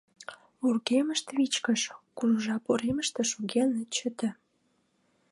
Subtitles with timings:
[0.59, 1.81] Вургемышт вичкыж,
[2.17, 4.29] кужу жап уремыште шоген от чыте.